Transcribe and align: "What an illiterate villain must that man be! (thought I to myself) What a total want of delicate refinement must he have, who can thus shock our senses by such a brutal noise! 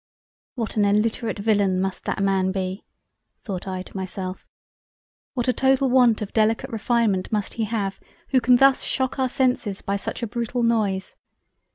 "What 0.55 0.77
an 0.77 0.83
illiterate 0.85 1.37
villain 1.37 1.79
must 1.79 2.05
that 2.05 2.23
man 2.23 2.51
be! 2.51 2.83
(thought 3.43 3.67
I 3.67 3.83
to 3.83 3.95
myself) 3.95 4.49
What 5.35 5.47
a 5.47 5.53
total 5.53 5.91
want 5.91 6.23
of 6.23 6.33
delicate 6.33 6.71
refinement 6.71 7.31
must 7.31 7.53
he 7.53 7.65
have, 7.65 7.99
who 8.29 8.41
can 8.41 8.55
thus 8.55 8.81
shock 8.81 9.19
our 9.19 9.29
senses 9.29 9.83
by 9.83 9.97
such 9.97 10.23
a 10.23 10.27
brutal 10.27 10.63
noise! 10.63 11.15